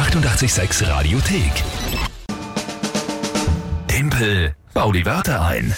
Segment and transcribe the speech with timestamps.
[0.00, 1.62] 886 Radiothek.
[3.86, 5.74] Tempel, bau die Wörter ein.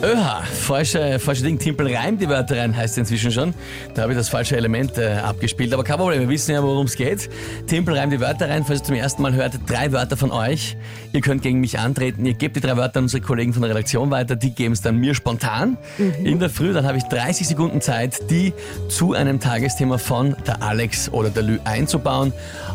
[0.00, 3.52] Öha, falsche, falsche Ding, Timpel reimt die Wörter rein, heißt inzwischen schon.
[3.94, 5.74] Da habe ich das falsche Element äh, abgespielt.
[5.74, 7.28] Aber kein Problem, wir wissen ja, worum es geht.
[7.66, 10.76] Timpel reimt die Wörter rein, falls ihr zum ersten Mal hört, drei Wörter von euch.
[11.12, 13.72] Ihr könnt gegen mich antreten, ihr gebt die drei Wörter an unsere Kollegen von der
[13.72, 15.76] Redaktion weiter, die geben es dann mir spontan
[16.22, 16.72] in der Früh.
[16.72, 18.52] Dann habe ich 30 Sekunden Zeit, die
[18.88, 22.32] zu einem Tagesthema von der Alex oder der Lü einzubauen.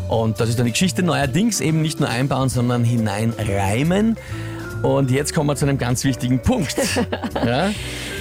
[0.08, 4.18] Und das ist dann die Geschichte neuerdings eben nicht nur einbauen, sondern hineinreimen.
[4.84, 6.76] Und jetzt kommen wir zu einem ganz wichtigen Punkt.
[7.34, 7.70] ja?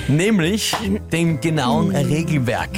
[0.07, 0.73] Nämlich
[1.11, 2.69] dem genauen Regelwerk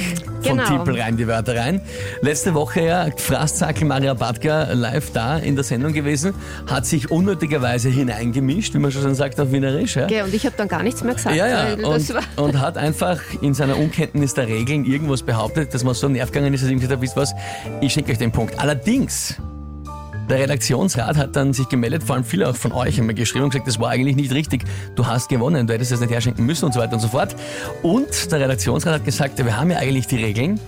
[0.42, 0.68] von Genau.
[0.68, 1.80] Timpel rein die Wörter rein.
[2.20, 6.34] Letzte Woche ja Frastzackel Maria Batka live da in der Sendung gewesen,
[6.68, 9.96] hat sich unnötigerweise hineingemischt, wie man schon sagt auf Wienerisch.
[9.96, 10.04] Ja?
[10.04, 11.36] Okay, und ich habe dann gar nichts mehr gesagt.
[11.36, 15.94] Ja, ja, und, und hat einfach in seiner Unkenntnis der Regeln irgendwas behauptet, dass man
[15.94, 17.34] so nervgegangen ist, dass ich gesagt habe, wisst was,
[17.80, 18.58] ich schenke euch den Punkt.
[18.58, 19.36] Allerdings,
[20.28, 23.44] der Redaktionsrat hat dann sich gemeldet, vor allem viele auch von euch haben mir geschrieben
[23.44, 26.44] und gesagt, das war eigentlich nicht richtig, du hast gewonnen, du hättest es nicht herschenken
[26.44, 27.36] müssen und so weiter und so fort.
[27.82, 30.60] Und der Redaktionsrat hat gesagt, wir haben ja eigentlich die Regeln.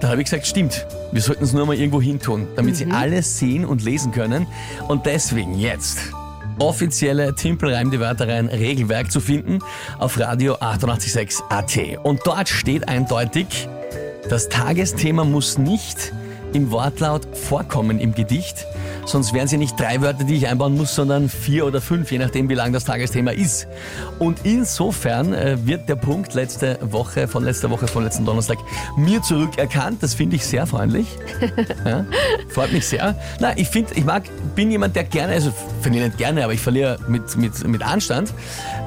[0.00, 2.86] Da habe ich gesagt, stimmt, wir sollten es nur mal irgendwo hin tun, damit sie
[2.90, 4.46] alles sehen und lesen können.
[4.88, 5.98] Und deswegen jetzt
[6.58, 9.60] offizielle Timpelreim die Wörter rein Regelwerk zu finden
[9.98, 11.78] auf Radio 886 AT.
[12.02, 13.68] Und dort steht eindeutig,
[14.28, 16.12] das Tagesthema muss nicht
[16.56, 18.66] im Wortlaut vorkommen im Gedicht,
[19.04, 22.16] sonst wären sie nicht drei Wörter, die ich einbauen muss, sondern vier oder fünf, je
[22.16, 23.68] nachdem, wie lang das Tagesthema ist.
[24.18, 28.56] Und insofern äh, wird der Punkt letzte Woche, von letzter Woche, von letzten Donnerstag,
[28.96, 30.02] mir zurückerkannt.
[30.02, 31.06] Das finde ich sehr freundlich.
[31.84, 32.04] Ja,
[32.48, 33.14] freut mich sehr.
[33.38, 36.60] Na, ich finde, ich mag, bin jemand, der gerne, also verliere nicht gerne, aber ich
[36.60, 38.32] verliere mit, mit, mit Anstand,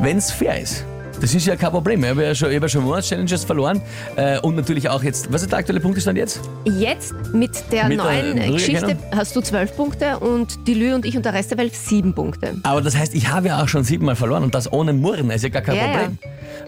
[0.01, 0.83] wenn es fair ist.
[1.21, 2.01] Das ist ja kein Problem.
[2.03, 3.81] Ich habe ja schon, ich habe ja schon Monatschallenges verloren.
[4.15, 6.39] Äh, und natürlich auch jetzt, was ist der aktuelle Punktstand jetzt?
[6.65, 10.93] jetzt mit der Mit der neuen äh, Geschichte hast du zwölf Punkte und die Lü
[10.93, 12.55] und ich und der Rest der Welt sieben Punkte.
[12.63, 15.27] Aber das heißt, ich habe ja auch schon siebenmal verloren und das ohne Murren.
[15.27, 16.17] Das ist ja gar kein Ja, Problem.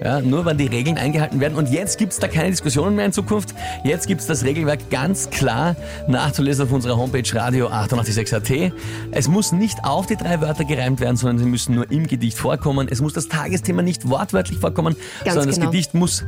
[0.03, 0.19] Ja.
[0.19, 1.55] nur wenn die Regeln eingehalten werden.
[1.57, 3.53] Und jetzt gibt es da keine Diskussionen mehr in Zukunft.
[3.85, 5.75] Jetzt gibt es das Regelwerk ganz klar
[6.07, 8.73] nachzulesen auf unserer Homepage Radio 886.at.
[9.11, 12.37] Es muss nicht auf die drei Wörter gereimt werden, sondern sie müssen nur im Gedicht
[12.37, 12.87] vorkommen.
[12.89, 15.65] Es muss das Tagesthema nicht wortwörtlich vorkommen, Ganz sondern genau.
[15.65, 16.23] das Gedicht muss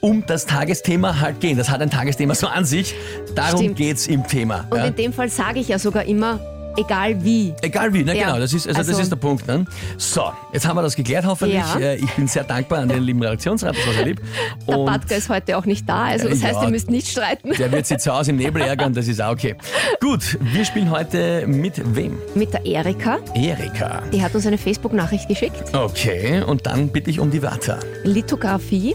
[0.00, 1.56] um das Tagesthema halt gehen.
[1.56, 2.94] Das hat ein Tagesthema so an sich.
[3.34, 3.76] Darum Stimmt.
[3.76, 4.66] geht's im Thema.
[4.70, 4.84] Und ja.
[4.84, 6.38] in dem Fall sage ich ja sogar immer,
[6.76, 7.54] egal wie.
[7.62, 8.26] Egal wie, ne, Ja.
[8.26, 9.46] genau, das ist, also, das Also- ist der Punkt.
[9.46, 9.64] Ne?
[9.98, 11.58] So, jetzt haben wir das geklärt hoffentlich.
[11.58, 11.78] Ja.
[11.78, 14.20] Äh, Ich bin sehr dankbar an den lieben Redaktionsrat, das war sehr lieb.
[14.68, 16.48] Der Und Batka ist heute auch nicht da, also das Ja.
[16.48, 17.50] heißt, ihr müsst nicht streiten.
[17.58, 19.54] der wird sich zu Hause im Nebel ärgern, das ist auch okay.
[20.00, 22.18] Gut, wir spielen heute mit wem?
[22.34, 24.02] Mit der Erika, Erika.
[24.12, 25.56] die hat uns eine Facebook-Nachricht geschickt.
[25.74, 27.78] Okay, und dann bitte ich um die Wörter.
[28.04, 28.94] Lithografie.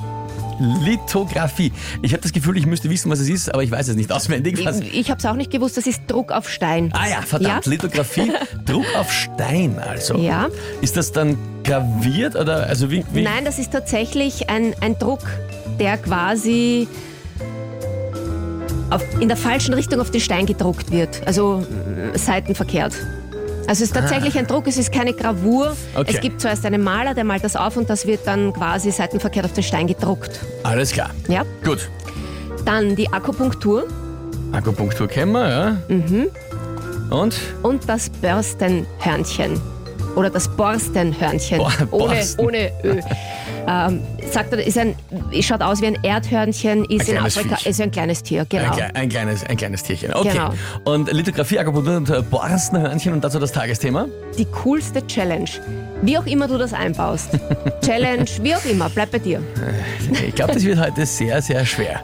[0.61, 1.71] Lithografie.
[2.01, 4.11] Ich habe das Gefühl, ich müsste wissen, was es ist, aber ich weiß es nicht
[4.11, 4.63] auswendig.
[4.65, 4.79] Was?
[4.79, 6.91] Ich habe es auch nicht gewusst, das ist Druck auf Stein.
[6.93, 7.71] Ah ja, verdammt, Ja.
[7.71, 8.31] Lithografie,
[8.65, 10.15] Druck auf Stein also.
[10.17, 10.47] Ja.
[10.81, 13.03] Ist das dann graviert oder also wie?
[13.13, 13.23] wie?
[13.23, 15.21] Nein, das ist tatsächlich ein, ein Druck,
[15.79, 16.87] der quasi
[18.89, 21.21] auf, in der falschen Richtung auf den Stein gedruckt wird.
[21.25, 21.63] Also
[22.13, 22.93] äh, seitenverkehrt.
[23.67, 25.75] Also es ist tatsächlich ein Druck, es ist keine Gravur.
[25.95, 26.11] Okay.
[26.15, 29.45] Es gibt zuerst einen Maler, der malt das auf und das wird dann quasi seitenverkehrt
[29.45, 30.39] auf den Stein gedruckt.
[30.63, 31.11] Alles klar.
[31.27, 31.43] Ja.
[31.63, 31.89] Gut.
[32.65, 33.87] Dann die Akupunktur
[34.51, 35.77] Akupunktur kennen wir, ja.
[35.87, 36.27] Mhm.
[37.09, 37.35] Und?
[37.63, 39.59] und das Börstenhörnchen.
[40.15, 41.57] Oder das Borstenhörnchen.
[41.59, 42.45] Bo- ohne, Borsten.
[42.45, 42.99] ohne Ö.
[43.67, 44.01] Ähm,
[44.31, 44.95] sagt er, ist ein,
[45.41, 47.67] schaut aus wie ein Erdhörnchen, ist Ein in Afrika, Viech.
[47.67, 48.71] ist ein kleines Tier, genau.
[48.73, 50.13] Ein, ein, kleines, ein kleines Tierchen.
[50.13, 50.31] Okay.
[50.33, 50.53] Genau.
[50.83, 54.07] Und Lithografie, Akupunktur und äh, Borstenhörnchen und dazu das Tagesthema.
[54.37, 55.49] Die coolste Challenge.
[56.01, 57.37] Wie auch immer du das einbaust.
[57.85, 59.41] Challenge, wie auch immer, bleib bei dir.
[60.27, 62.01] Ich glaube, das wird heute sehr, sehr schwer.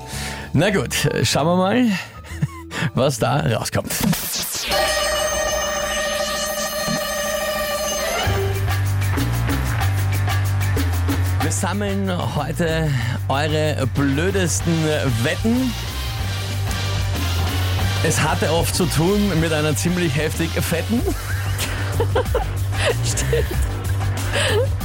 [0.53, 1.85] Na gut, äh, schauen wir mal,
[2.93, 3.91] was da rauskommt.
[11.59, 12.91] Sammeln heute
[13.29, 14.73] eure blödesten
[15.23, 15.73] Wetten.
[18.03, 21.01] Es hatte oft zu tun mit einer ziemlich heftig fetten.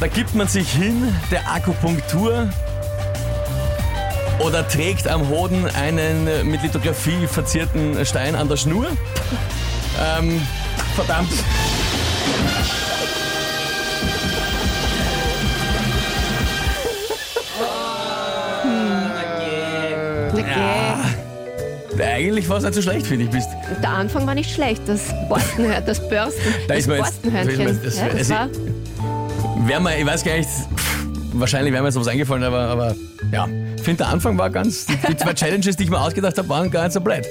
[0.00, 2.48] Da gibt man sich hin der Akupunktur
[4.40, 8.86] oder trägt am Hoden einen mit Lithografie verzierten Stein an der Schnur.
[10.18, 10.42] Ähm,
[10.96, 11.32] verdammt.
[22.22, 23.30] Eigentlich war es nicht so schlecht, finde ich.
[23.30, 23.48] Bist.
[23.82, 27.80] Der Anfang war nicht schlecht, das Borstenhör, das Börsten, Da das jetzt- Borstenhörnchen.
[27.82, 28.48] das- ja, das also- war,
[29.66, 30.48] Wär mir, ich weiß gar nicht,
[31.34, 32.94] wahrscheinlich wäre mir sowas eingefallen, aber, aber
[33.32, 33.46] ja,
[33.82, 36.70] finde, der Anfang war ganz, die, die zwei Challenges, die ich mir ausgedacht habe, waren
[36.70, 37.24] gar nicht so blöd.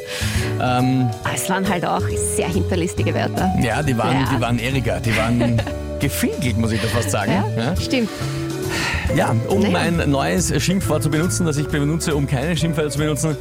[0.61, 2.01] Ähm, Aber es waren halt auch
[2.35, 3.53] sehr hinterlistige Wörter.
[3.61, 4.29] ja, die waren, Ja.
[4.35, 5.61] die waren ehriger, die waren
[5.99, 7.31] gefinkelt, muss ich da fast sagen.
[7.57, 8.09] Ja, stimmt.
[9.15, 9.77] Ja, um Naja.
[9.79, 13.35] ein neues Schimpfwort zu benutzen, das ich benutze, um keine Schimpfwörter zu benutzen,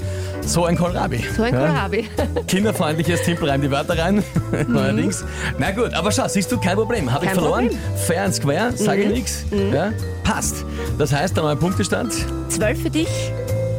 [0.45, 1.25] so ein Kohlrabi.
[1.37, 1.67] So ein Ja?
[1.67, 2.09] Kohlrabi.
[2.49, 4.25] Kinderfreundliches Tipp, rein die Wörter rein.
[4.69, 5.25] Neuerdings.
[5.59, 7.12] Na gut, aber schau, siehst du, kein Problem.
[7.12, 7.67] Habe ich verloren.
[7.69, 7.81] Problem.
[8.07, 9.45] Fair and square, sage ich nichts.
[9.73, 9.93] Ja,
[10.25, 10.65] passt.
[10.99, 12.12] Das heißt, der neue Punktestand.
[12.49, 13.09] Zwölf für dich,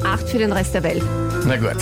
[0.06, 1.04] acht für den Rest der Welt.
[1.46, 1.78] Na gut.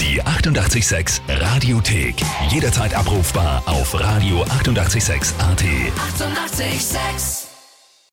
[0.00, 2.16] Die 886 Radiothek.
[2.50, 4.50] Jederzeit abrufbar auf radio886.at.
[4.60, 5.34] 886!
[5.38, 7.39] 886